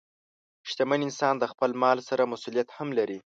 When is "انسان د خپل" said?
1.07-1.71